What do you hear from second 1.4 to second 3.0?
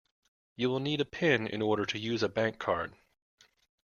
in order to use a bankcard